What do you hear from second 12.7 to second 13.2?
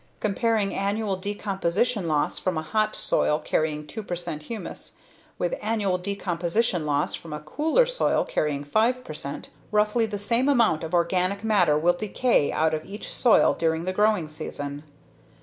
of each